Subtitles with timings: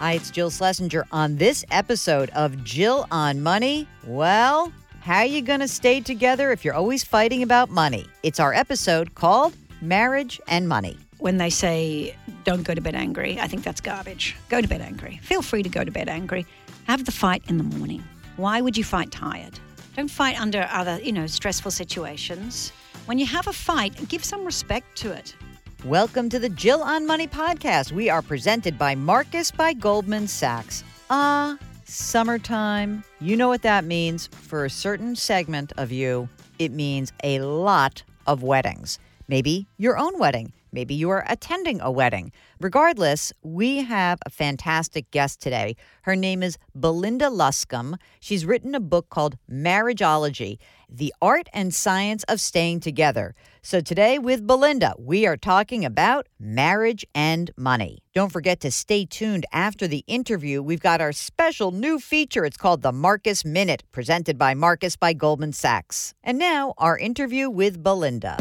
[0.00, 1.04] Hi, it's Jill Schlesinger.
[1.12, 6.52] On this episode of Jill on Money, well, how are you going to stay together
[6.52, 8.06] if you're always fighting about money?
[8.22, 10.96] It's our episode called Marriage and Money.
[11.18, 14.36] When they say don't go to bed angry, I think that's garbage.
[14.48, 15.20] Go to bed angry.
[15.22, 16.46] Feel free to go to bed angry.
[16.84, 18.02] Have the fight in the morning.
[18.38, 19.60] Why would you fight tired?
[19.96, 22.72] Don't fight under other, you know, stressful situations.
[23.04, 25.36] When you have a fight, give some respect to it.
[25.86, 27.90] Welcome to the Jill on Money podcast.
[27.90, 30.84] We are presented by Marcus by Goldman Sachs.
[31.08, 33.02] Ah, summertime.
[33.18, 34.26] You know what that means.
[34.26, 38.98] For a certain segment of you, it means a lot of weddings.
[39.26, 40.52] Maybe your own wedding.
[40.72, 42.32] Maybe you are attending a wedding.
[42.60, 45.76] Regardless, we have a fantastic guest today.
[46.02, 47.96] Her name is Belinda Luscombe.
[48.20, 53.34] She's written a book called Marriageology The Art and Science of Staying Together.
[53.62, 58.02] So today with Belinda, we are talking about marriage and money.
[58.14, 60.62] Don't forget to stay tuned after the interview.
[60.62, 62.44] We've got our special new feature.
[62.44, 66.14] It's called the Marcus Minute, presented by Marcus by Goldman Sachs.
[66.24, 68.38] And now, our interview with Belinda.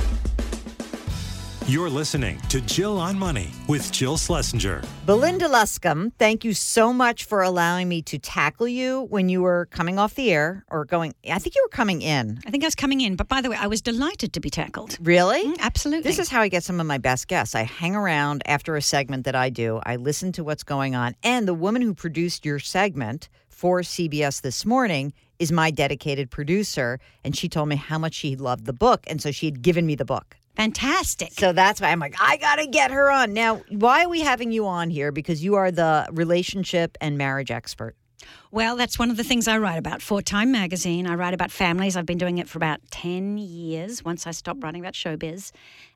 [1.70, 4.82] You're listening to Jill on Money with Jill Schlesinger.
[5.06, 9.68] Belinda Luscombe, thank you so much for allowing me to tackle you when you were
[9.68, 11.14] coming off the air or going.
[11.30, 12.40] I think you were coming in.
[12.44, 14.50] I think I was coming in, but by the way, I was delighted to be
[14.50, 14.98] tackled.
[15.00, 15.44] Really?
[15.46, 16.10] Mm, absolutely.
[16.10, 17.54] This is how I get some of my best guests.
[17.54, 21.14] I hang around after a segment that I do, I listen to what's going on.
[21.22, 27.00] And the woman who produced your segment for CBS this morning is my dedicated producer.
[27.24, 29.04] And she told me how much she loved the book.
[29.06, 30.36] And so she had given me the book.
[30.60, 31.32] Fantastic.
[31.34, 33.34] So that's why I'm like, I got to get her on.
[33.34, 35.12] Now, why are we having you on here?
[35.14, 37.96] Because you are the relationship and marriage expert.
[38.52, 41.08] Well, that's one of the things I write about for Time Magazine.
[41.08, 41.96] I write about families.
[41.96, 45.52] I've been doing it for about 10 years once I stopped writing about showbiz.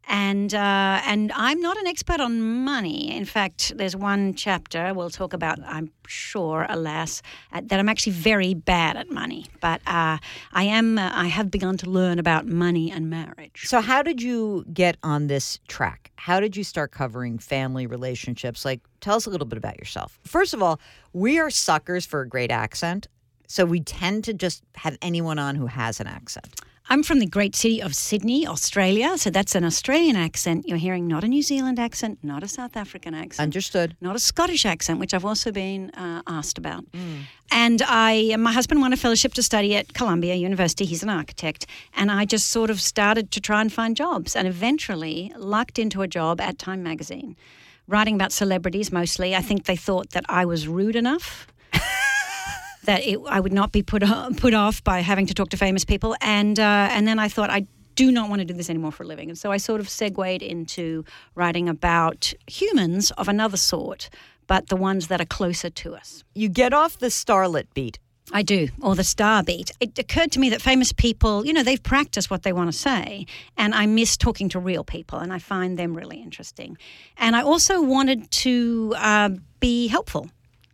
[0.07, 3.15] And, uh, and I'm not an expert on money.
[3.15, 8.13] In fact, there's one chapter we'll talk about, I'm sure, alas, uh, that I'm actually
[8.13, 9.45] very bad at money.
[9.61, 10.17] But uh,
[10.51, 13.63] I am, uh, I have begun to learn about money and marriage.
[13.65, 16.11] So, how did you get on this track?
[16.15, 18.65] How did you start covering family relationships?
[18.65, 20.19] Like, tell us a little bit about yourself.
[20.23, 20.79] First of all,
[21.13, 23.07] we are suckers for a great accent.
[23.47, 26.59] So, we tend to just have anyone on who has an accent.
[26.89, 29.17] I'm from the great city of Sydney, Australia.
[29.17, 30.67] So that's an Australian accent.
[30.67, 33.43] You're hearing not a New Zealand accent, not a South African accent.
[33.43, 33.95] Understood.
[34.01, 36.83] not a Scottish accent, which I've also been uh, asked about.
[37.51, 40.85] And I, my husband won a fellowship to study at Columbia University.
[40.85, 44.47] He's an architect, and I just sort of started to try and find jobs, and
[44.47, 47.35] eventually lucked into a job at Time Magazine,
[47.87, 49.35] writing about celebrities mostly.
[49.35, 51.47] I think they thought that I was rude enough.
[52.85, 54.03] That it, I would not be put
[54.37, 57.49] put off by having to talk to famous people, and uh, and then I thought
[57.49, 59.79] I do not want to do this anymore for a living, and so I sort
[59.79, 61.05] of segued into
[61.35, 64.09] writing about humans of another sort,
[64.47, 66.23] but the ones that are closer to us.
[66.33, 67.99] You get off the starlet beat.
[68.31, 69.71] I do, or the star beat.
[69.81, 72.77] It occurred to me that famous people, you know, they've practiced what they want to
[72.77, 73.25] say,
[73.57, 76.77] and I miss talking to real people, and I find them really interesting.
[77.17, 79.29] And I also wanted to uh,
[79.59, 80.29] be helpful.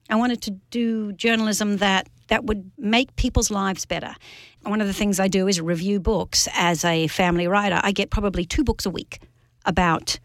[0.09, 4.15] I wanted to do journalism that that would make people's lives better.
[4.63, 7.79] One of the things I do is review books as a family writer.
[7.83, 9.19] I get probably two books a week
[9.65, 10.19] about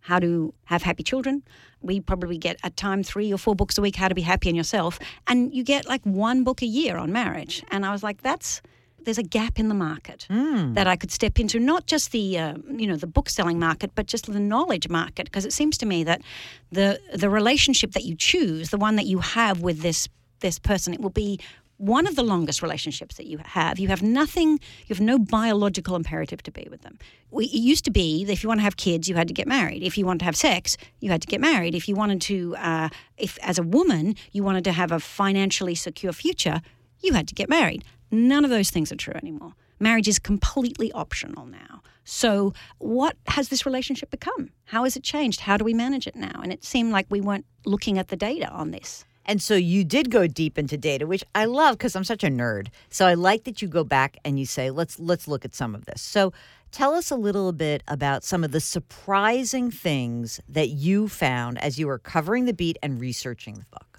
[0.00, 1.42] how to have happy children.
[1.80, 4.48] We probably get at time three or four books a week, how to be happy
[4.48, 4.98] in yourself.
[5.26, 7.62] And you get like one book a year on marriage.
[7.70, 8.62] And I was like, that's
[9.04, 10.26] there's a gap in the market
[10.74, 13.90] that I could step into, not just the uh, you know the book selling market,
[13.94, 15.24] but just the knowledge market.
[15.26, 16.22] Because it seems to me that
[16.70, 20.08] the the relationship that you choose, the one that you have with this
[20.40, 21.38] this person, it will be
[21.82, 23.80] one of the longest relationships that you have.
[23.80, 26.96] You have nothing, you have no biological imperative to be with them.
[27.32, 29.34] We, it used to be that if you want to have kids, you had to
[29.34, 29.82] get married.
[29.82, 31.74] If you wanted to have sex, you had to get married.
[31.74, 35.74] If you wanted to, uh, if as a woman, you wanted to have a financially
[35.74, 36.62] secure future,
[37.00, 37.82] you had to get married.
[38.12, 39.54] None of those things are true anymore.
[39.80, 41.82] Marriage is completely optional now.
[42.04, 44.50] So, what has this relationship become?
[44.66, 45.40] How has it changed?
[45.40, 46.40] How do we manage it now?
[46.42, 49.06] And it seemed like we weren't looking at the data on this.
[49.24, 52.28] And so you did go deep into data, which I love because I'm such a
[52.28, 52.68] nerd.
[52.90, 55.74] So I like that you go back and you say, let's let's look at some
[55.74, 56.02] of this.
[56.02, 56.32] So
[56.70, 61.78] tell us a little bit about some of the surprising things that you found as
[61.78, 63.91] you were covering the beat and researching the book.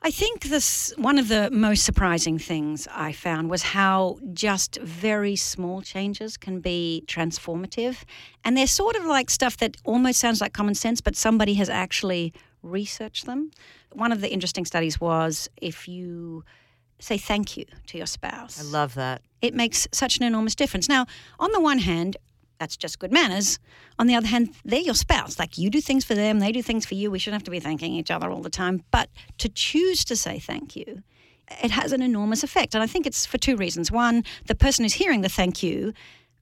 [0.00, 5.34] I think this one of the most surprising things I found was how just very
[5.36, 7.96] small changes can be transformative.
[8.44, 11.68] And they're sort of like stuff that almost sounds like common sense, but somebody has
[11.68, 13.50] actually researched them.
[13.92, 16.44] One of the interesting studies was if you
[17.00, 18.60] say thank you to your spouse.
[18.60, 19.22] I love that.
[19.42, 20.88] it makes such an enormous difference.
[20.88, 21.06] Now,
[21.38, 22.16] on the one hand,
[22.60, 23.58] That's just good manners.
[23.98, 25.38] On the other hand, they're your spouse.
[25.38, 27.10] Like you do things for them, they do things for you.
[27.10, 28.82] We shouldn't have to be thanking each other all the time.
[28.90, 31.02] But to choose to say thank you,
[31.62, 32.74] it has an enormous effect.
[32.74, 33.92] And I think it's for two reasons.
[33.92, 35.92] One, the person who's hearing the thank you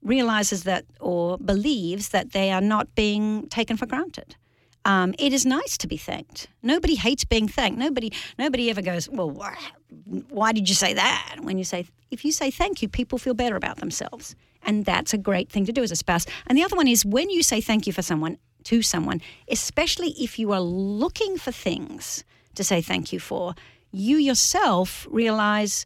[0.01, 4.35] realizes that or believes that they are not being taken for granted.
[4.85, 6.47] Um, it is nice to be thanked.
[6.63, 7.77] Nobody hates being thanked.
[7.77, 9.57] Nobody, nobody ever goes, "Well, why,
[10.29, 13.33] why did you say that?" When you say, if you say thank you, people feel
[13.33, 14.33] better about themselves,
[14.63, 16.25] and that's a great thing to do as a spouse.
[16.47, 20.09] And the other one is when you say thank you for someone to someone, especially
[20.19, 22.23] if you are looking for things
[22.55, 23.55] to say thank you for,
[23.91, 25.85] you yourself realize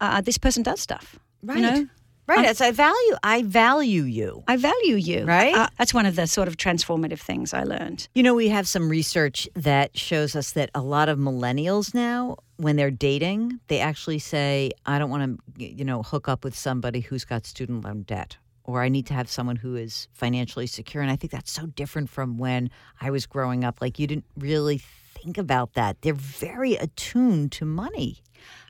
[0.00, 1.18] uh, this person does stuff.
[1.42, 1.58] Right.
[1.58, 1.86] You know?
[2.26, 2.44] Right.
[2.44, 4.42] As I value, I value you.
[4.48, 5.24] I value you.
[5.24, 5.54] Right?
[5.54, 8.08] Uh, that's one of the sort of transformative things I learned.
[8.16, 12.38] You know, we have some research that shows us that a lot of millennials now,
[12.56, 16.56] when they're dating, they actually say, I don't want to, you know, hook up with
[16.56, 18.36] somebody who's got student loan debt.
[18.64, 21.02] Or I need to have someone who is financially secure.
[21.02, 22.70] And I think that's so different from when
[23.00, 23.80] I was growing up.
[23.80, 26.02] Like, you didn't really think about that.
[26.02, 28.22] They're very attuned to money.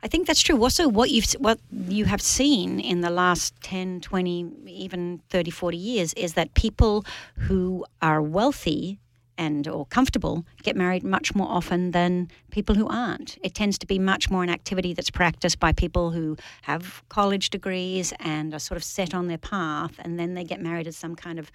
[0.03, 0.63] I think that's true.
[0.63, 5.77] Also, what you've what you have seen in the last 10, 20, even 30, 40
[5.77, 7.05] years is that people
[7.37, 8.99] who are wealthy
[9.39, 13.39] and or comfortable get married much more often than people who aren't.
[13.43, 17.51] It tends to be much more an activity that's practiced by people who have college
[17.51, 20.97] degrees and are sort of set on their path and then they get married as
[20.97, 21.51] some kind of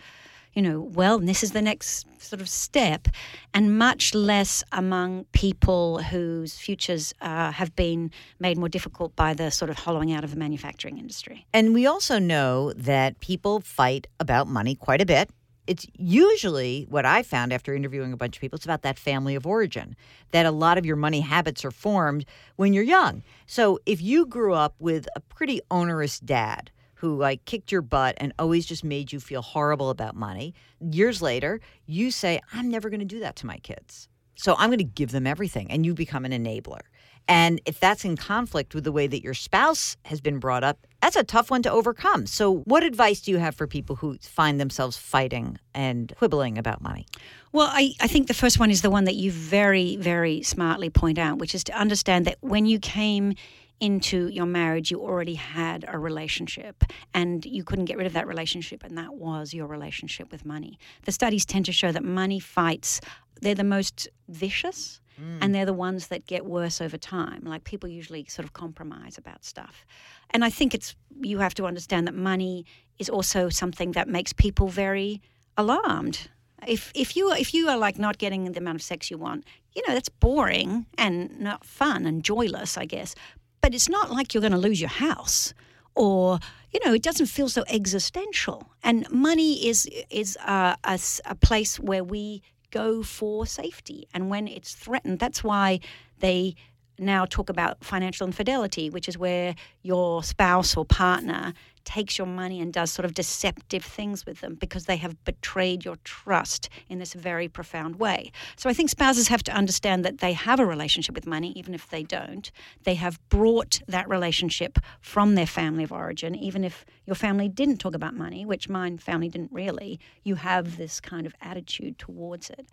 [0.54, 3.08] you know, well, this is the next sort of step,
[3.54, 9.50] and much less among people whose futures uh, have been made more difficult by the
[9.50, 11.46] sort of hollowing out of the manufacturing industry.
[11.54, 15.30] And we also know that people fight about money quite a bit.
[15.68, 19.36] It's usually what I found after interviewing a bunch of people, it's about that family
[19.36, 19.96] of origin,
[20.32, 22.26] that a lot of your money habits are formed
[22.56, 23.24] when you're young.
[23.46, 26.72] So if you grew up with a pretty onerous dad,
[27.02, 30.54] who like kicked your butt and always just made you feel horrible about money.
[30.80, 34.08] Years later, you say, I'm never going to do that to my kids.
[34.36, 35.72] So I'm going to give them everything.
[35.72, 36.82] And you become an enabler.
[37.28, 40.86] And if that's in conflict with the way that your spouse has been brought up,
[41.02, 42.26] that's a tough one to overcome.
[42.28, 46.82] So, what advice do you have for people who find themselves fighting and quibbling about
[46.82, 47.08] money?
[47.52, 50.90] Well, I, I think the first one is the one that you very, very smartly
[50.90, 53.34] point out, which is to understand that when you came
[53.80, 56.84] into your marriage, you already had a relationship
[57.16, 60.78] and you couldn't get rid of that relationship, and that was your relationship with money.
[61.06, 63.02] The studies tend to show that money fights,
[63.42, 65.38] they're the most vicious mm.
[65.42, 67.42] and they're the ones that get worse over time.
[67.44, 69.86] Like people usually sort of compromise about stuff.
[70.32, 72.66] And I think it's, you have to understand that money
[73.00, 75.22] is also something that makes people very
[75.58, 76.30] alarmed
[76.68, 79.46] if if you if you are like not getting the amount of sex you want,
[79.74, 83.16] you know that's boring and not fun and joyless, I guess.
[83.62, 85.54] But it's not like you're going to lose your house
[85.96, 86.40] or
[86.72, 91.80] you know it doesn't feel so existential and money is is a, a, a, place
[91.80, 94.08] where we go for safety.
[94.14, 95.80] And when it's threatened that's why
[96.20, 96.56] they
[97.00, 101.54] now talk about financial infidelity which is where your spouse or partner
[101.84, 105.84] takes your money and does sort of deceptive things with them because they have betrayed
[105.84, 108.32] your trust in this very profound way.
[108.56, 111.74] So I think spouses have to understand that they have a relationship with money, even
[111.74, 112.52] if they don't.
[112.84, 117.78] They have brought that relationship from their family of origin, even if your family didn't
[117.78, 120.00] talk about money, which mine family didn't really.
[120.24, 122.68] You have this kind of attitude towards it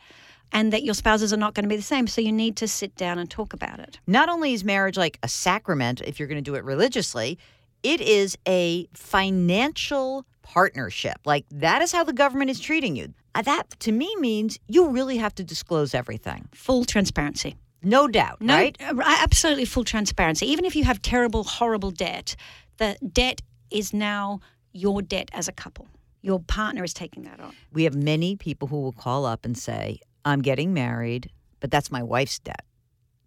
[0.52, 2.06] and that your spouses are not going to be the same.
[2.06, 3.98] So you need to sit down and talk about it.
[4.06, 7.38] Not only is marriage like a sacrament if you're going to do it religiously,
[7.82, 11.18] it is a financial partnership.
[11.24, 13.14] Like that is how the government is treating you.
[13.34, 16.48] Uh, that to me means you really have to disclose everything.
[16.54, 17.56] Full transparency.
[17.82, 18.76] No doubt, no, right?
[18.80, 20.46] Uh, absolutely full transparency.
[20.50, 22.34] Even if you have terrible, horrible debt,
[22.78, 23.40] the debt
[23.70, 24.40] is now
[24.72, 25.86] your debt as a couple.
[26.22, 27.54] Your partner is taking that on.
[27.72, 31.90] We have many people who will call up and say, I'm getting married, but that's
[31.90, 32.64] my wife's debt.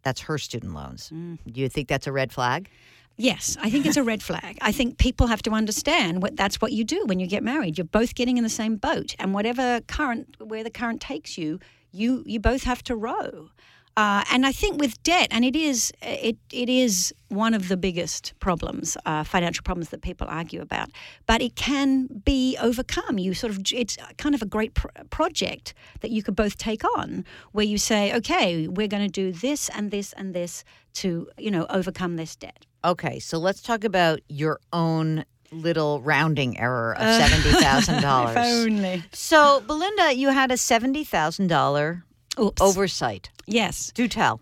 [0.03, 1.11] That's her student loans.
[1.13, 1.39] Mm.
[1.51, 2.69] Do you think that's a red flag?
[3.17, 4.57] Yes, I think it's a red flag.
[4.61, 7.77] I think people have to understand what that's what you do when you get married.
[7.77, 11.59] You're both getting in the same boat, and whatever current where the current takes you,
[11.91, 13.49] you you both have to row.
[13.97, 17.75] Uh, and I think with debt, and it is it it is one of the
[17.75, 20.89] biggest problems, uh, financial problems that people argue about.
[21.25, 23.17] But it can be overcome.
[23.17, 26.83] You sort of it's kind of a great pr- project that you could both take
[26.97, 31.29] on, where you say, okay, we're going to do this and this and this to
[31.37, 32.65] you know overcome this debt.
[32.85, 38.37] Okay, so let's talk about your own little rounding error of uh, seventy thousand dollars.
[38.37, 39.03] only.
[39.11, 42.05] So, Belinda, you had a seventy thousand dollar
[42.37, 43.29] oversight.
[43.45, 43.91] Yes.
[43.93, 44.39] Do tell.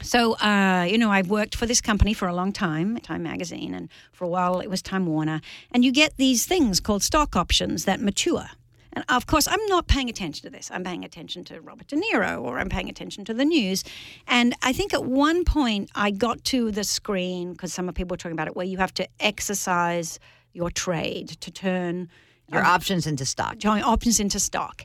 [0.00, 3.74] So, uh, you know, I've worked for this company for a long time, Time Magazine,
[3.74, 5.40] and for a while it was Time Warner.
[5.72, 8.46] And you get these things called stock options that mature.
[8.92, 10.70] And of course, I'm not paying attention to this.
[10.72, 13.82] I'm paying attention to Robert De Niro or I'm paying attention to the news.
[14.28, 18.18] And I think at one point I got to the screen, because some people were
[18.18, 20.18] talking about it, where you have to exercise
[20.52, 22.08] your trade to turn
[22.50, 23.58] Your options into stock.
[23.60, 24.84] turn options into stock.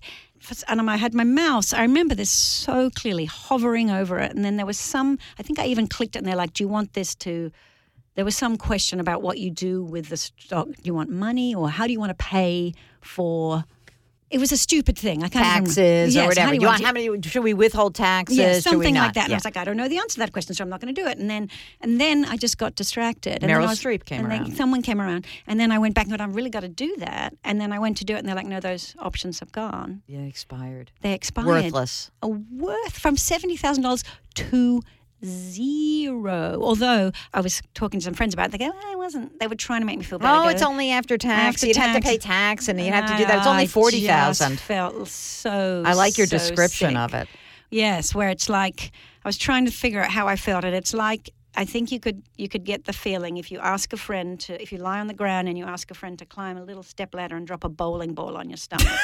[0.68, 1.74] And I had my mouse.
[1.74, 4.34] I remember this so clearly, hovering over it.
[4.36, 5.18] And then there was some.
[5.40, 7.52] I think I even clicked it, and they're like, "Do you want this to?"
[8.16, 10.68] There was some question about what you do with the stock.
[10.68, 13.64] Do you want money, or how do you want to pay for?
[14.34, 15.24] It was a stupid thing.
[15.24, 16.54] I can't even- Taxes Yes, or how whatever.
[16.56, 17.22] You want how many?
[17.22, 18.38] Should we withhold taxes?
[18.38, 19.26] yeah, something like that.
[19.26, 19.36] And Yeah.
[19.36, 20.94] I was like, I don't know the answer to that question, so I'm not going
[20.94, 21.20] to do it.
[21.20, 21.50] And then,
[21.82, 23.44] and then I just got distracted.
[23.44, 24.56] And then Meryl was- Streep came and then around.
[24.58, 26.96] someone came around, and then I went back and went, I've really got to do
[26.98, 27.36] that.
[27.44, 30.02] And then I went to do it, and they're like, No, those options have gone.
[30.08, 30.92] yeah, expired.
[31.02, 31.48] They expired.
[31.48, 32.10] Worthless.
[32.24, 34.04] A worth from seventy thousand dollars
[34.36, 34.82] to
[35.26, 36.60] zero.
[36.62, 39.40] Although I was talking to some friends about it, they go, "Oh, I wasn't.
[39.40, 40.34] They were trying to make me feel better.
[40.34, 41.58] Oh, it's only after tax.
[41.58, 43.40] After You'd have to pay tax, and you'd have to do that.
[43.40, 44.60] It's only forty thousand.
[44.60, 45.84] Felt so.
[45.86, 46.98] I like your so description sick.
[46.98, 47.28] of it.
[47.70, 48.92] Yes, where it's like
[49.26, 50.74] I was trying to figure out how I felt it.
[50.74, 53.98] It's like I think you could you could get the feeling if you ask a
[53.98, 56.58] friend to if you lie on the ground and you ask a friend to climb
[56.58, 58.88] a little step ladder and drop a bowling ball on your stomach.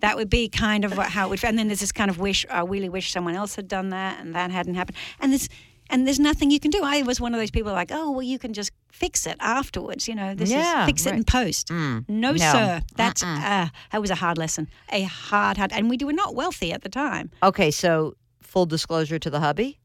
[0.00, 1.44] that would be kind of what, how it would.
[1.44, 2.44] And then there's this kind of wish.
[2.50, 4.96] I really wish someone else had done that, and that hadn't happened.
[5.20, 5.48] And there's
[5.88, 6.80] and there's nothing you can do.
[6.82, 10.08] I was one of those people like, oh well, you can just fix it afterwards.
[10.08, 11.26] You know, this Yeah, is fix it in right.
[11.26, 11.70] post.
[11.70, 12.36] no, no.
[12.36, 12.82] sir.
[12.96, 14.68] That's uh, that was a hard lesson.
[14.90, 17.30] A hard, hard, and we were not wealthy at the time.
[17.42, 19.78] Okay, so full disclosure to the hubby.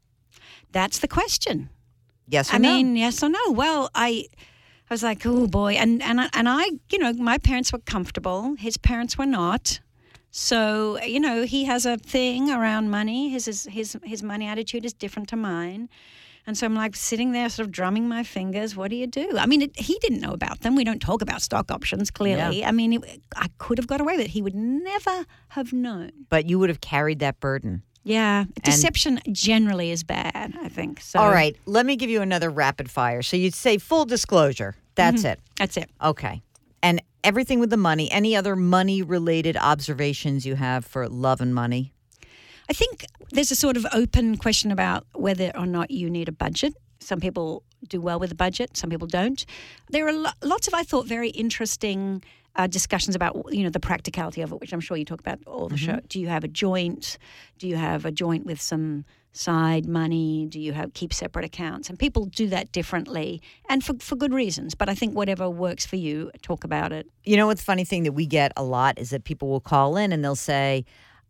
[0.72, 1.70] That's the question.
[2.28, 2.70] Yes or I no?
[2.74, 3.40] mean, yes or no?
[3.50, 4.26] Well, I,
[4.90, 7.80] I was like, oh boy, and and I- and I, you know, my parents were
[7.80, 8.56] comfortable.
[8.58, 9.80] His parents were not.
[10.32, 13.30] So you know, he has a thing around money.
[13.30, 15.90] His his his, his money attitude is different to mine.
[16.48, 18.76] And so I'm like sitting there, sort of drumming my fingers.
[18.76, 19.38] What do you do?
[19.38, 20.76] I mean, it, he didn't know about them.
[20.76, 22.66] We don't talk about stock options, clearly.
[22.66, 24.32] I mean, it, I could have got away with it.
[24.32, 26.12] He would never have known.
[26.30, 27.84] but you would have carried that burden.
[28.04, 30.56] Yeah, deception generally is bad.
[30.60, 31.02] I think.
[31.02, 33.22] So, All right, let me give you another rapid fire.
[33.22, 34.76] So you'd say full disclosure.
[34.96, 35.34] That's mm-hmm.
[35.34, 35.40] it.
[35.58, 35.90] that's it.
[36.04, 36.42] Okay.
[36.82, 41.54] And everything with the money, any other money related observations you have for love and
[41.54, 41.94] money?
[42.70, 46.32] I think there's a sort of open question about whether or not you need a
[46.32, 46.74] budget.
[47.00, 49.46] Some people do well with a budget, some people don't.
[49.90, 52.24] There are lots of, I thought, very interesting
[52.56, 55.40] uh, discussions about you know the practicality of it, which I'm sure you talk about
[55.46, 56.00] all the show.
[56.08, 57.18] Do you have a joint?
[57.58, 60.46] Do you have a joint with some side money?
[60.50, 61.90] Do you have keep separate accounts?
[61.90, 64.76] And people do that differently, and for for good reasons.
[64.76, 67.08] But I think whatever works for you, talk about it.
[67.24, 69.96] You know what's funny thing that we get a lot is that people will call
[69.98, 70.86] in and they'll say,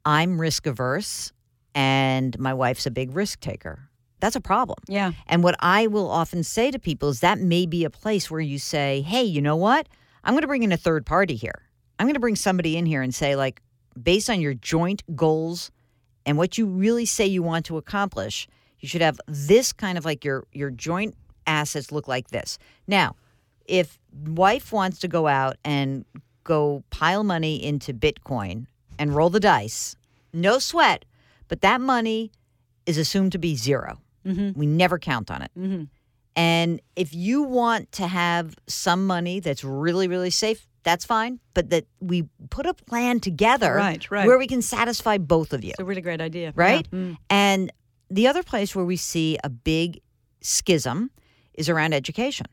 [0.05, 1.31] I'm risk averse
[1.75, 3.89] and my wife's a big risk taker.
[4.19, 4.77] That's a problem.
[4.87, 5.13] Yeah.
[5.27, 8.39] And what I will often say to people is that may be a place where
[8.39, 9.87] you say, hey, you know what?
[10.23, 11.67] I'm going to bring in a third party here.
[11.99, 13.61] I'm going to bring somebody in here and say, like,
[14.01, 15.71] based on your joint goals
[16.25, 18.47] and what you really say you want to accomplish,
[18.79, 21.15] you should have this kind of like your your joint
[21.47, 22.57] assets look like this.
[22.87, 23.15] Now,
[23.65, 26.05] if wife wants to go out and
[26.43, 28.65] go pile money into Bitcoin
[28.97, 29.95] and roll the dice,
[30.33, 31.05] no sweat,
[31.47, 32.31] but that money
[32.85, 34.59] is assumed to be 0 mm-hmm.
[34.59, 35.51] We never count on it.
[35.57, 35.83] Mm-hmm.
[36.35, 41.39] And if you want to have some money that's really, really safe, that's fine.
[41.53, 44.25] But that we put a plan together Right, right.
[44.25, 46.53] where we can satisfy both of you, It's a really great idea.
[46.55, 46.87] right?
[46.91, 46.99] Yeah.
[46.99, 47.17] Mm.
[47.29, 47.71] And
[48.09, 50.01] the other place where we see a big
[50.41, 51.11] schism
[51.53, 52.45] is around education.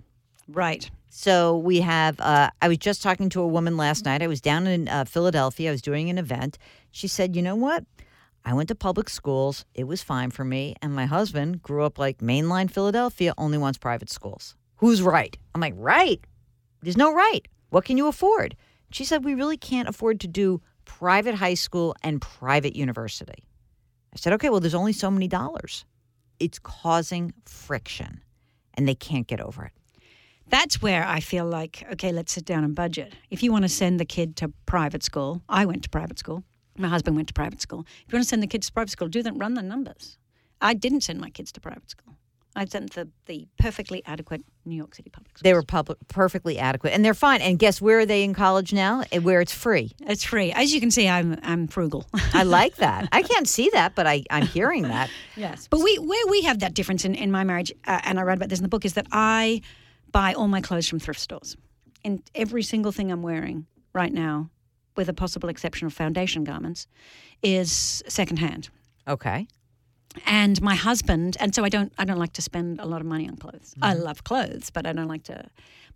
[0.49, 0.90] Right.
[1.11, 2.20] So we have.
[2.20, 4.23] Uh, I was just talking to a woman last night.
[4.23, 5.70] I was down in uh, Philadelphia.
[5.70, 6.58] I was doing an event.
[6.90, 7.85] She said, "You know what?
[8.49, 9.67] I went to public schools.
[9.75, 10.75] It was fine for me.
[10.81, 13.35] And my husband grew up like mainline Philadelphia.
[13.37, 14.57] Only wants private schools.
[14.76, 15.37] Who's right?
[15.55, 16.19] I'm like, right.
[16.81, 17.47] There's no right.
[17.69, 18.57] What can you afford?
[18.90, 23.45] She said, we really can't afford to do private high school and private university.
[24.14, 24.49] I said, okay.
[24.49, 25.85] Well, there's only so many dollars.
[26.40, 28.23] It's causing friction,
[28.73, 29.73] and they can't get over it.
[30.49, 33.12] That's where I feel like, okay, let's sit down and budget.
[33.28, 36.45] If you want to send the kid to private school, I went to private school.
[36.78, 37.85] My husband went to private school.
[38.06, 40.18] If you want to send the kids to private school, do that, run the numbers.
[40.61, 42.14] I didn't send my kids to private school.
[42.56, 45.42] I sent the, the perfectly adequate New York City public schools.
[45.44, 47.40] They were public, perfectly adequate, and they're fine.
[47.40, 49.04] And guess where are they in college now?
[49.12, 49.92] Eh, Where it's free.
[50.00, 50.50] It's free.
[50.50, 52.06] As you can see, I'm I'm frugal.
[52.35, 53.08] I like that.
[53.12, 55.08] I can't see that, but I, I'm hearing that.
[55.37, 55.68] Yes.
[55.68, 58.38] But we where we have that difference in, in my marriage, uh, and I read
[58.38, 59.61] about this in the book, is that I
[60.11, 61.56] buy all my clothes from thrift stores.
[62.04, 64.50] And every single thing I'm wearing right now
[64.99, 66.88] with a possible exception of foundation garments,
[67.43, 68.69] is secondhand.
[69.07, 69.47] Okay.
[70.26, 73.07] And my husband, and so I don't, I don't like to spend a lot of
[73.07, 73.75] money on clothes.
[73.81, 74.02] I mm-hmm.
[74.02, 75.45] love clothes, but I don't like to.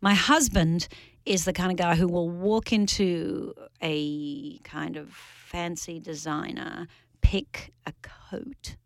[0.00, 0.87] My husband
[1.26, 6.87] is the kind of guy who will walk into a kind of fancy designer,
[7.23, 8.76] pick a coat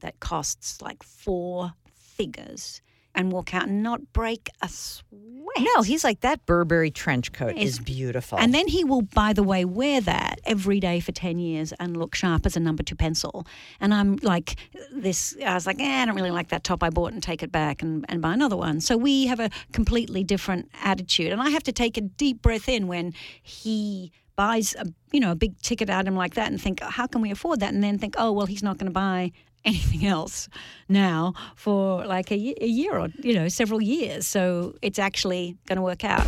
[0.00, 2.80] that costs like four figures,
[3.16, 5.22] and walk out and not break a sweat.
[5.58, 8.38] No, he's like that Burberry trench coat Is- is beautiful.
[8.38, 11.96] And then he will, by the way, wear that every day for 10 years and
[11.96, 13.46] look sharp as a number two pencil.
[13.80, 14.56] And I'm like,
[14.92, 17.42] this, I was like, eh, I don't really like that top I bought and take
[17.42, 18.80] it back and, and buy another one.
[18.80, 21.32] So we have a completely different attitude.
[21.32, 25.30] And I have to take a deep breath in when he buys a, you know,
[25.30, 27.72] a big ticket item like that and think, how can we afford that?
[27.72, 29.32] And then think, oh, well, he's not going to buy
[29.66, 30.48] anything else
[30.88, 34.26] now for like a, a year or, you know, several years.
[34.26, 36.26] So it's actually going to work out.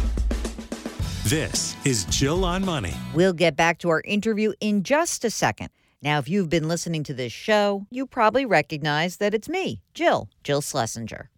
[1.25, 2.95] This is Jill on Money.
[3.15, 5.69] We'll get back to our interview in just a second.
[6.01, 10.29] Now, if you've been listening to this show, you probably recognize that it's me, Jill,
[10.45, 11.29] Jill Schlesinger.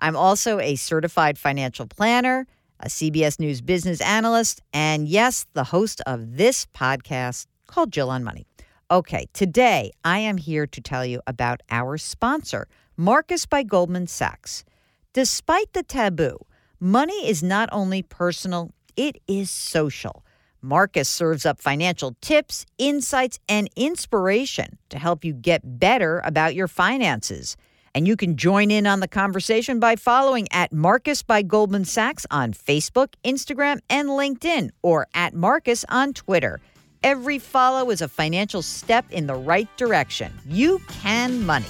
[0.00, 2.46] I'm also a certified financial planner,
[2.80, 8.24] a CBS News business analyst, and yes, the host of this podcast called Jill on
[8.24, 8.46] Money.
[8.88, 14.64] Okay, today I am here to tell you about our sponsor, Marcus by Goldman Sachs.
[15.12, 16.38] Despite the taboo,
[16.78, 20.24] money is not only personal, it is social.
[20.62, 26.68] Marcus serves up financial tips, insights, and inspiration to help you get better about your
[26.68, 27.56] finances.
[27.92, 32.24] And you can join in on the conversation by following at Marcus by Goldman Sachs
[32.30, 36.60] on Facebook, Instagram, and LinkedIn, or at Marcus on Twitter.
[37.02, 40.32] Every follow is a financial step in the right direction.
[40.46, 41.66] You can money.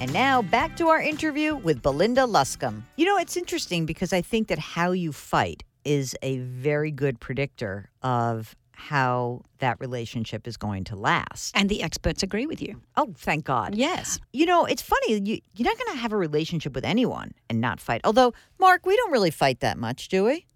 [0.00, 2.84] And now back to our interview with Belinda Luscombe.
[2.96, 7.18] You know, it's interesting because I think that how you fight is a very good
[7.18, 11.56] predictor of how that relationship is going to last.
[11.56, 12.80] And the experts agree with you.
[12.96, 13.74] Oh, thank God.
[13.74, 14.20] Yes.
[14.32, 15.14] You know, it's funny.
[15.14, 18.00] You, you're not going to have a relationship with anyone and not fight.
[18.04, 20.46] Although, Mark, we don't really fight that much, do we?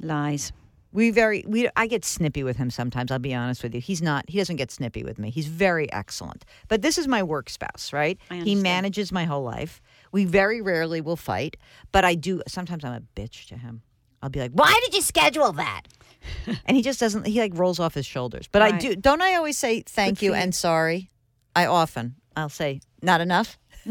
[0.00, 0.52] Lies.
[0.96, 3.82] We very we I get snippy with him sometimes, I'll be honest with you.
[3.82, 5.28] He's not he doesn't get snippy with me.
[5.30, 6.46] He's very excellent.
[6.68, 8.18] But this is my work spouse, right?
[8.30, 9.82] He manages my whole life.
[10.10, 11.58] We very rarely will fight,
[11.92, 13.82] but I do sometimes I'm a bitch to him.
[14.22, 15.82] I'll be like, "Why did you schedule that?"
[16.64, 18.48] and he just doesn't he like rolls off his shoulders.
[18.50, 18.80] But I Right.
[18.80, 20.32] do don't I always say thank you.
[20.32, 21.10] and sorry?
[21.54, 23.58] I often I'll say not enough.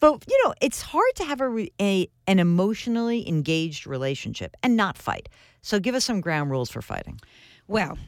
[0.00, 4.98] But you know, it's hard to have a, a an emotionally engaged relationship and not
[4.98, 5.28] fight.
[5.62, 7.20] So give us some ground rules for fighting.
[7.66, 7.98] Well,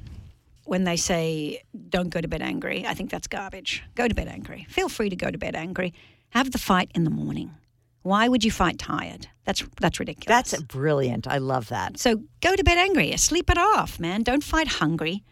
[0.64, 3.82] when they say don't go to bed angry, I think that's garbage.
[3.94, 4.66] Go to bed angry.
[4.68, 5.92] Feel free to go to bed angry.
[6.30, 7.54] Have the fight in the morning.
[8.02, 9.26] Why would you fight tired?
[9.44, 10.50] That's that's ridiculous.
[10.50, 11.26] That's brilliant.
[11.26, 11.98] I love that.
[11.98, 13.14] So go to bed angry.
[13.16, 14.22] Sleep it off, man.
[14.22, 15.24] Don't fight hungry.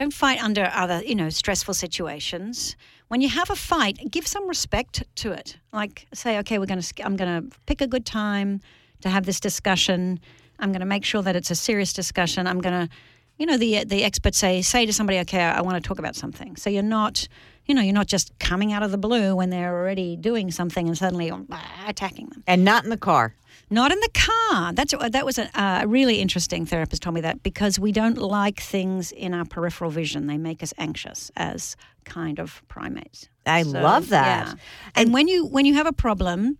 [0.00, 2.74] Don't fight under other, you know, stressful situations.
[3.08, 5.58] When you have a fight, give some respect to it.
[5.74, 8.62] Like say, okay, we're going to I'm going to pick a good time
[9.02, 10.18] to have this discussion.
[10.58, 12.46] I'm going to make sure that it's a serious discussion.
[12.46, 12.94] I'm going to
[13.36, 16.16] you know the the experts say say to somebody, okay, I want to talk about
[16.16, 16.56] something.
[16.56, 17.28] So you're not
[17.70, 20.88] you know, you're not just coming out of the blue when they're already doing something
[20.88, 22.42] and suddenly ah, attacking them.
[22.48, 23.34] And not in the car.
[23.72, 24.72] Not in the car.
[24.72, 28.60] That's that was a, a really interesting therapist told me that because we don't like
[28.60, 30.26] things in our peripheral vision.
[30.26, 33.28] They make us anxious as kind of primates.
[33.46, 34.48] I So, love that.
[34.48, 34.54] yeah.
[34.96, 36.58] And, when you when you have a problem,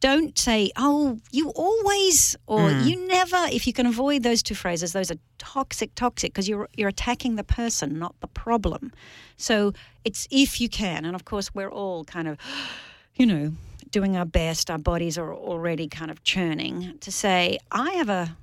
[0.00, 2.86] don't say, "Oh, you always" or Mm.
[2.88, 6.68] "You never." If you can avoid those two phrases, those are toxic, toxic because you're
[6.76, 8.92] you're attacking the person, not the problem.
[9.36, 9.72] So
[10.04, 12.36] it's if you can, and of course we're all kind of,
[13.16, 13.52] you know,
[13.90, 14.70] doing our best.
[14.70, 18.36] Our bodies are already kind of churning to say, "I have a."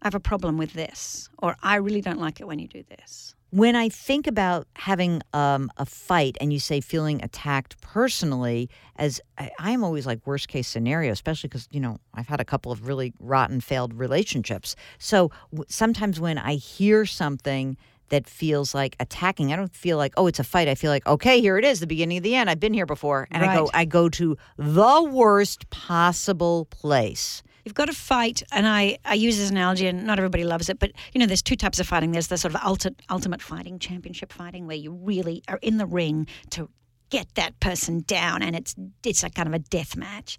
[0.00, 2.84] I have a problem with this, or I really don't like it when you do
[2.88, 3.34] this.
[3.50, 9.20] When I think about having um, a fight and you say feeling attacked personally, as
[9.38, 12.70] I, I'm always like worst case scenario, especially because, you know, I've had a couple
[12.70, 14.76] of really rotten failed relationships.
[14.98, 17.76] So w- sometimes when I hear something
[18.10, 20.68] that feels like attacking, I don't feel like, oh, it's a fight.
[20.68, 22.50] I feel like, okay, here it is, the beginning of the end.
[22.50, 23.28] I've been here before.
[23.30, 27.42] And I go, I go to the worst possible place.
[27.64, 30.78] You've got to fight, and I, I use this analogy, and not everybody loves it,
[30.78, 32.12] but you know, there's two types of fighting.
[32.12, 35.84] There's the sort of ultimate, ultimate fighting, championship fighting, where you really are in the
[35.84, 36.70] ring to
[37.10, 40.38] get that person down, and it's it's a kind of a death match.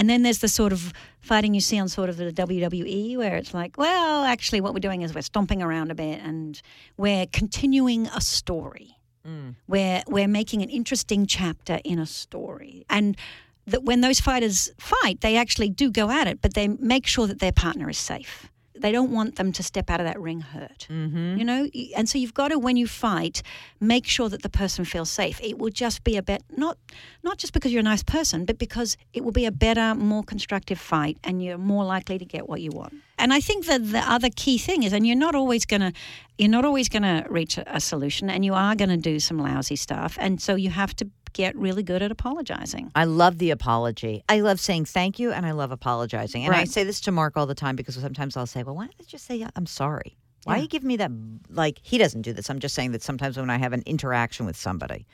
[0.00, 3.36] And then there's the sort of fighting you see on sort of the WWE, where
[3.36, 6.58] it's like, well, actually, what we're doing is we're stomping around a bit, and
[6.96, 8.96] we're continuing a story.
[9.28, 9.56] Mm.
[9.68, 13.14] We're we're making an interesting chapter in a story, and
[13.66, 17.26] that when those fighters fight, they actually do go at it, but they make sure
[17.26, 18.49] that their partner is safe.
[18.80, 20.86] They don't want them to step out of that ring hurt.
[20.90, 21.38] Mm-hmm.
[21.38, 23.42] You know, and so you've got to when you fight,
[23.80, 25.40] make sure that the person feels safe.
[25.42, 26.78] It will just be a bet not
[27.22, 30.22] not just because you're a nice person, but because it will be a better, more
[30.22, 32.94] constructive fight, and you're more likely to get what you want.
[33.18, 35.92] And I think that the other key thing is, and you're not always gonna
[36.38, 39.76] you're not always gonna reach a, a solution, and you are gonna do some lousy
[39.76, 42.90] stuff, and so you have to get really good at apologizing.
[42.94, 44.22] I love the apology.
[44.28, 46.44] I love saying thank you and I love apologizing.
[46.44, 48.84] And I say this to Mark all the time because sometimes I'll say, well, why
[48.84, 50.16] don't you just say, I'm sorry?
[50.44, 50.62] Why Yeah.
[50.62, 51.10] you give me that?
[51.48, 52.48] Like, he doesn't do this.
[52.50, 55.06] I'm just saying that sometimes when I have an interaction with somebody,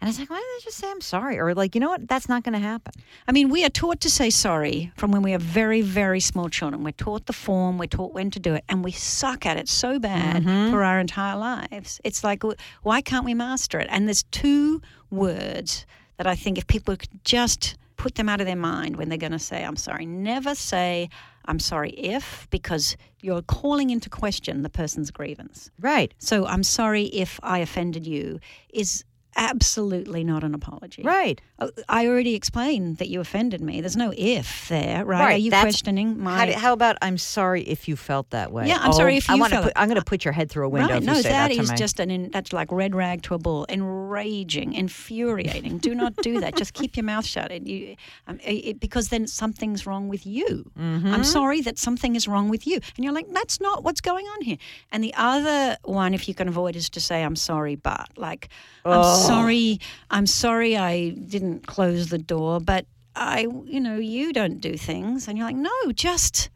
[0.00, 1.38] and I was like, why don't they just say, I'm sorry?
[1.38, 2.06] Or like, you know what?
[2.06, 2.92] That's not going to happen.
[3.26, 6.48] I mean, we are taught to say sorry from when we are very, very small
[6.48, 6.84] children.
[6.84, 9.68] We're taught the form, we're taught when to do it, and we suck at it
[9.68, 10.70] so bad mm-hmm.
[10.70, 12.00] for our entire lives.
[12.04, 12.44] It's like,
[12.82, 13.88] why can't we master it?
[13.90, 14.80] And there's two
[15.10, 15.84] words
[16.16, 19.18] that I think if people could just put them out of their mind when they're
[19.18, 21.10] going to say, I'm sorry, never say,
[21.46, 25.70] I'm sorry if, because you're calling into question the person's grievance.
[25.80, 26.14] Right.
[26.18, 28.38] So I'm sorry if I offended you
[28.72, 29.04] is
[29.38, 31.02] absolutely not an apology.
[31.02, 31.40] Right.
[31.58, 33.80] Oh, I already explained that you offended me.
[33.80, 35.20] There's no if there, right?
[35.20, 36.50] Right, Are you that's- questioning my?
[36.52, 38.66] How, how about I'm sorry if you felt that way?
[38.68, 39.72] Yeah, I'm sorry if I you wanna felt put.
[39.76, 41.02] I'm going to put your head through a window right?
[41.02, 44.72] No, that, that is just an in, that's like red rag to a bull, enraging,
[44.74, 45.78] infuriating.
[45.78, 46.56] Do not do that.
[46.56, 47.50] Just keep your mouth shut.
[47.50, 47.96] It, you,
[48.26, 50.70] um, it, because then something's wrong with you.
[50.78, 51.06] Mm-hmm.
[51.14, 54.26] I'm sorry that something is wrong with you, and you're like, that's not what's going
[54.26, 54.56] on here.
[54.92, 58.48] And the other one, if you can avoid, is to say, I'm sorry, but like,
[58.84, 59.26] I'm Oh.
[59.28, 59.86] Sorry, oh.
[60.10, 65.28] I'm sorry, I didn't close the door, but I, you know, you don't do things,
[65.28, 66.50] and you're like, no, just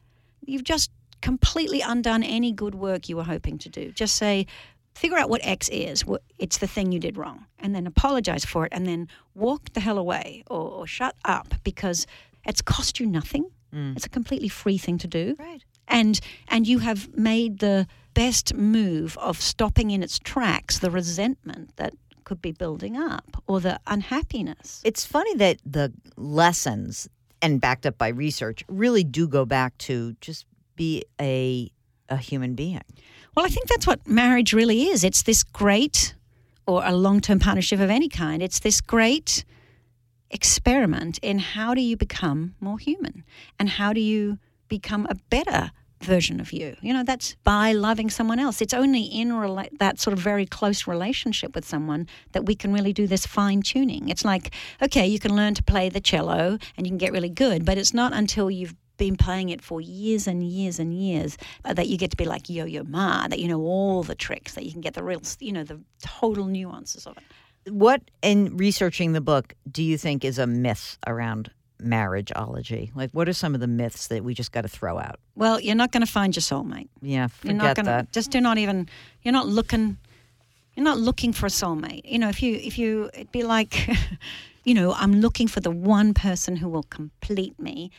[0.44, 3.92] you've just completely undone any good work you were hoping to do.
[3.92, 4.46] Just say,
[4.94, 6.04] figure out what X is.
[6.38, 9.80] It's the thing you did wrong, and then apologize for it, and then walk the
[9.80, 12.06] hell away or, or shut up because
[12.44, 13.46] it's cost you nothing.
[13.74, 13.96] Mm.
[13.96, 15.62] It's a completely free thing to do, Right.
[15.88, 21.74] and and you have made the best move of stopping in its tracks the resentment
[21.76, 24.80] that could be building up or the unhappiness.
[24.84, 27.08] It's funny that the lessons,
[27.40, 31.70] and backed up by research, really do go back to just be a
[32.08, 32.82] a human being.
[33.34, 35.02] Well, I think that's what marriage really is.
[35.02, 36.14] It's this great,
[36.66, 39.44] or a long term partnership of any kind, it's this great
[40.30, 43.24] experiment in how do you become more human
[43.58, 45.70] and how do you become a better
[46.04, 46.76] version of you.
[46.80, 48.60] You know, that's by loving someone else.
[48.60, 52.72] It's only in rela- that sort of very close relationship with someone that we can
[52.72, 54.08] really do this fine tuning.
[54.08, 57.28] It's like, okay, you can learn to play the cello and you can get really
[57.30, 61.36] good, but it's not until you've been playing it for years and years and years
[61.64, 64.14] uh, that you get to be like Yo Yo Ma, that you know all the
[64.14, 67.24] tricks, that you can get the real, you know, the total nuances of it.
[67.72, 71.50] What in researching the book do you think is a myth around
[71.84, 72.94] marriageology?
[72.94, 75.18] Like, what are some of the myths that we just got to throw out?
[75.34, 76.88] Well, you're not going to find your soulmate.
[77.00, 78.12] Yeah, You're forget not going to that.
[78.12, 78.88] just do not even.
[79.22, 79.98] You're not looking.
[80.74, 82.02] You're not looking for a soulmate.
[82.04, 83.88] You know, if you if you it'd be like,
[84.64, 87.90] you know, I'm looking for the one person who will complete me.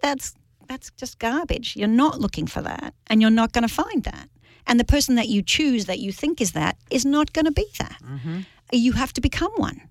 [0.00, 0.34] That's
[0.68, 1.76] that's just garbage.
[1.76, 4.28] You're not looking for that, and you're not going to find that.
[4.66, 7.52] And the person that you choose that you think is that is not going to
[7.52, 8.00] be that.
[8.02, 8.40] Mm-hmm.
[8.72, 9.82] You have to become one,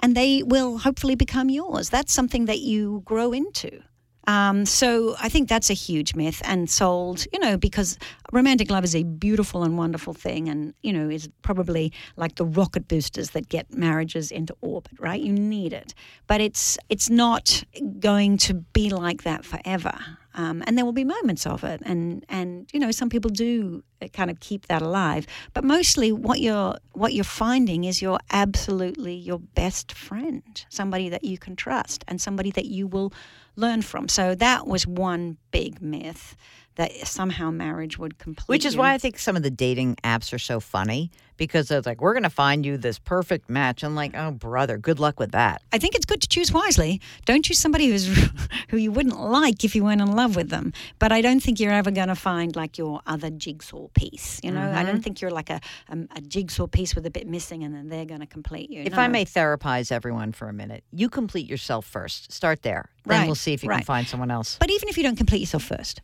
[0.00, 1.90] and they will hopefully become yours.
[1.90, 3.82] That's something that you grow into.
[4.26, 7.98] Um, so I think that's a huge myth and sold, you know, because
[8.32, 12.44] romantic love is a beautiful and wonderful thing, and you know is probably like the
[12.44, 15.20] rocket boosters that get marriages into orbit, right?
[15.20, 15.94] You need it,
[16.26, 17.62] but it's it's not
[17.98, 19.92] going to be like that forever.
[20.34, 23.82] Um, and there will be moments of it, and and you know some people do
[24.00, 28.20] uh, kind of keep that alive, but mostly what you're what you're finding is you're
[28.30, 33.12] absolutely your best friend, somebody that you can trust, and somebody that you will
[33.56, 34.08] learn from.
[34.08, 36.36] So that was one big myth
[36.78, 38.48] that somehow marriage would complete.
[38.48, 38.80] Which is you.
[38.80, 42.14] why I think some of the dating apps are so funny because it's like, we're
[42.14, 43.84] going to find you this perfect match.
[43.84, 45.62] I'm like, oh, brother, good luck with that.
[45.72, 47.00] I think it's good to choose wisely.
[47.26, 48.06] Don't choose somebody who's
[48.70, 50.72] who you wouldn't like if you weren't in love with them.
[50.98, 54.40] But I don't think you're ever going to find like your other jigsaw piece.
[54.42, 54.86] You know, I Mm-hmm.
[54.86, 55.60] don't think you're like a,
[55.90, 58.82] a a jigsaw piece with a bit missing, and then they're going to complete you.
[58.82, 59.02] If No.
[59.02, 62.32] I may therapize everyone for a minute, you complete yourself first.
[62.32, 62.88] Start there.
[63.04, 64.56] Then Right, we'll see if you can find someone else.
[64.60, 66.00] But even if you don't complete yourself first,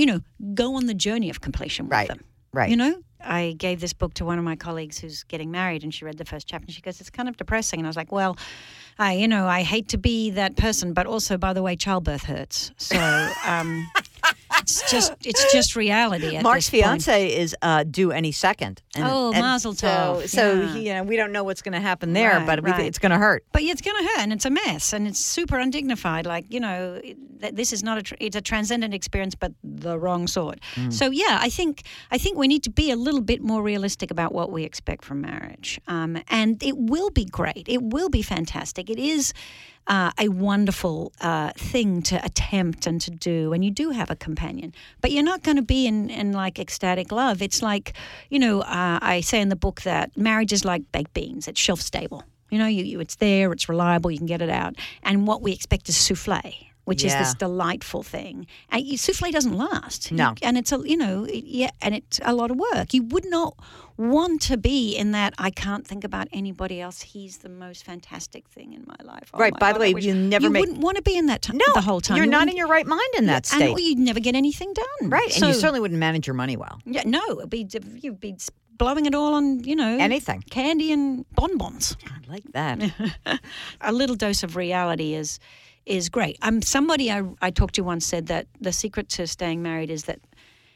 [0.00, 0.20] you know,
[0.54, 2.24] go on the journey of completion with Right, them.
[2.54, 2.70] right.
[2.70, 5.92] You know, I gave this book to one of my colleagues who's getting married, and
[5.94, 7.96] she read the first chapter, and she goes, "It's kind of depressing." And I was
[7.96, 8.38] like, "Well,
[8.98, 12.24] I, you know, I hate to be that person, but also, by the way, childbirth
[12.24, 12.72] hurts.
[12.78, 12.98] So,
[13.44, 13.86] um,
[14.60, 16.36] it's just it's just reality.
[16.36, 17.02] At Mark's this point.
[17.02, 18.82] fiance is uh, due any second.
[18.96, 20.28] Oh, mazel so, tov.
[20.28, 20.72] So Yeah.
[20.74, 22.84] he- you know, we don't know what's going to happen there, Right, but we, right.
[22.86, 23.44] it's going to hurt.
[23.52, 26.26] But it's going to hurt, and it's a mess, and it's super undignified.
[26.26, 27.00] Like you know,
[27.52, 30.58] this is not a tr- it's a transcendent experience, but the wrong sort.
[30.74, 30.92] Mm.
[30.92, 34.10] So yeah, I think I think we need to be a little bit more realistic
[34.10, 37.64] about what we expect from marriage, um, and it will be great.
[37.68, 38.90] It will be fantastic.
[38.90, 39.32] It is.
[39.86, 44.14] Uh, a wonderful uh, thing to attempt and to do, and you do have a
[44.14, 47.42] companion, but you're not going to be in, in like ecstatic love.
[47.42, 47.94] It's like,
[48.28, 51.58] you know, uh, I say in the book that marriage is like baked beans; it's
[51.58, 52.22] shelf stable.
[52.50, 54.76] You know, you, you it's there, it's reliable, you can get it out.
[55.02, 58.46] And what we expect is souffle, which is this delightful thing.
[58.70, 60.12] And you, souffle doesn't last.
[60.12, 60.30] No.
[60.30, 62.92] You- and it's a you know it- yeah, and it's a lot of work.
[62.92, 63.54] You would not
[63.96, 65.34] want to be in that.
[65.38, 67.02] I can't think about anybody else.
[67.02, 69.30] He's the most fantastic thing in my life.
[69.34, 70.96] Oh Right, my by the God, I way, wish- you never you make- wouldn't want
[70.96, 72.16] to be in that time No, the whole time.
[72.16, 73.72] You're You not in your right mind in that and state.
[73.72, 75.10] or you'd never get anything done.
[75.10, 75.30] right.
[75.30, 76.80] So, and you certainly wouldn't manage your money well.
[76.86, 77.66] yeah, no, it'd be
[78.02, 78.36] you'd be
[78.78, 80.42] blowing it all on you know Anything.
[80.50, 82.80] candy and bonbons I like that.
[83.82, 85.38] a little dose of reality is
[85.86, 86.38] is great.
[86.42, 90.04] Um, somebody I, I talked to once said that the secret to staying married is
[90.04, 90.20] that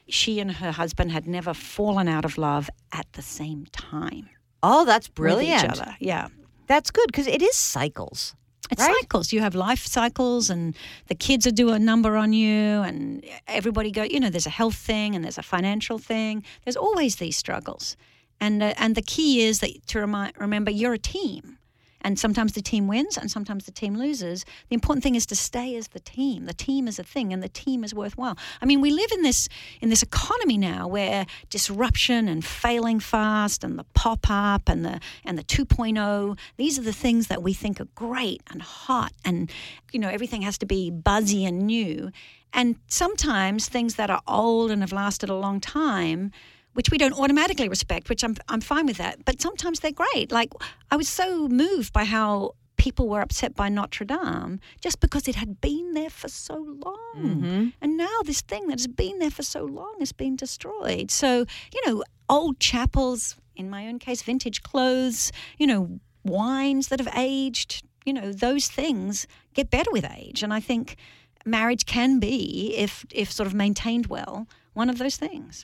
[0.07, 4.29] she and her husband had never fallen out of love at the same time.
[4.63, 5.63] oh, that's brilliant.
[5.63, 5.95] each other.
[5.99, 6.27] Yeah.
[6.67, 8.35] That's good because it is cycles.
[8.71, 8.95] It's Right.
[9.01, 9.31] cycles.
[9.31, 10.75] You have life cycles, and
[11.07, 14.01] the kids are do a number on you, and everybody go.
[14.01, 16.43] You know, there's a health thing, and there's a financial thing.
[16.63, 17.95] There's always these struggles,
[18.39, 21.59] and uh, and the key is that to remind, remember you're a team,
[22.05, 24.45] and sometimes the team wins, and sometimes the team loses.
[24.69, 26.45] The important thing is to stay as the team.
[26.45, 28.37] The team is a thing, and the team is worthwhile.
[28.61, 29.49] I mean, we live in this
[29.81, 34.99] in this economy now where disruption and failing fast, and the pop up, and the
[35.25, 36.37] and the 2.0.
[36.57, 39.51] These are the things that we think are great and hot, and
[39.91, 42.11] you know everything has to be buzzy and new.
[42.53, 46.31] And sometimes things that are old and have lasted a long time
[46.75, 49.25] which we don't automatically respect, which I'm I'm fine with that.
[49.25, 50.31] But sometimes they're great.
[50.31, 50.53] Like
[50.91, 55.35] I was so moved by how people were upset by Notre Dame just because it
[55.35, 57.13] had been there for so long.
[57.17, 57.67] Mm-hmm.
[57.81, 61.09] And now this thing that has been there for so long has been destroyed.
[61.09, 66.99] So, you know, old chapels, in my own case, vintage clothes, you know, wines that
[66.99, 70.43] have aged, you know, those things get better with age.
[70.43, 70.97] And I think
[71.45, 75.63] marriage can be, if if sort of maintained well, one of those things.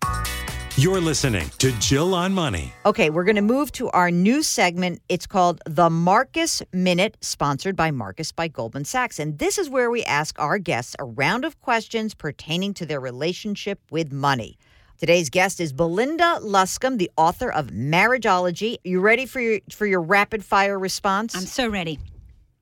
[0.81, 2.73] You're listening to Jill on Money.
[2.87, 4.99] Okay, we're going to move to our new segment.
[5.09, 9.19] It's called the Marcus Minute, sponsored by Marcus by Goldman Sachs.
[9.19, 12.99] And this is where we ask our guests a round of questions pertaining to their
[12.99, 14.57] relationship with money.
[14.97, 18.77] Today's guest is Belinda Luscombe, the author of Marriageology.
[18.83, 21.35] You ready for your for your rapid fire response?
[21.35, 21.99] I'm so ready.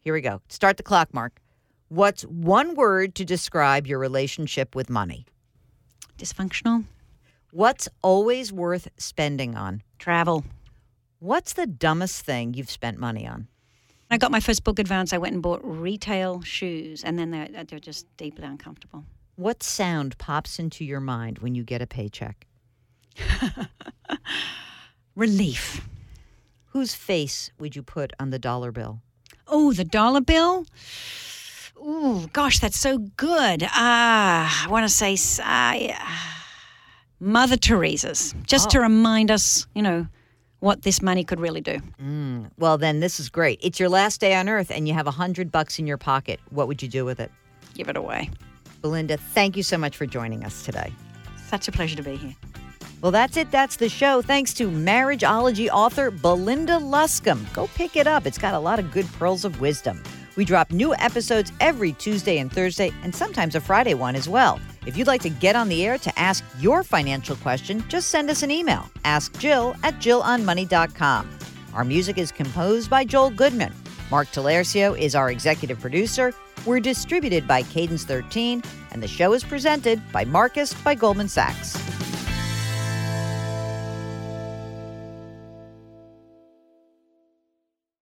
[0.01, 0.41] Here we go.
[0.49, 1.39] Start the clock, Mark.
[1.87, 5.25] What's one word to describe your relationship with money?
[6.17, 6.83] Dysfunctional.
[7.51, 9.81] What's always worth spending on?
[9.97, 10.45] Travel.
[11.17, 13.47] What's the dumbest thing you've spent money on?
[14.11, 15.13] I got my first book advance.
[15.13, 19.03] I went and bought retail shoes, and then they're, they're just deeply uncomfortable.
[19.35, 22.45] What sound pops into your mind when you get a paycheck?
[25.15, 25.87] Relief.
[26.67, 29.01] Whose face would you put on the dollar bill?
[29.47, 30.65] Oh, the dollar bill.
[31.77, 33.63] Ooh, gosh, that's so good.
[33.71, 36.38] Ah, I want to say yeah.
[37.19, 38.83] Mother Teresa's, just to oh.
[38.83, 40.07] remind us, you know,
[40.59, 41.79] what this money could really do.
[42.01, 42.51] Mm.
[42.57, 43.59] Well, then this is great.
[43.61, 46.39] It's your last day on earth and you have a hundred bucks in your pocket.
[46.49, 47.31] What would you do with it?
[47.73, 48.29] Give it away.
[48.81, 50.93] Belinda, thank you so much for joining us today.
[51.47, 52.35] Such a pleasure to be here.
[53.01, 53.49] Well, that's it.
[53.51, 54.21] That's the show.
[54.21, 57.45] Thanks to Marriageology author Belinda Luscombe.
[57.53, 58.25] Go pick it up.
[58.25, 60.03] It's got a lot of good pearls of wisdom.
[60.35, 64.59] We drop new episodes every Tuesday and Thursday, and sometimes a Friday one as well.
[64.85, 68.29] If you'd like to get on the air to ask your financial question, just send
[68.29, 68.89] us an email.
[69.03, 71.29] Ask Jill at JillOnMoney.com.
[71.73, 73.73] Our music is composed by Joel Goodman.
[74.09, 76.33] Mark Talercio is our executive producer.
[76.65, 81.77] We're distributed by Cadence 13, and the show is presented by Marcus by Goldman Sachs.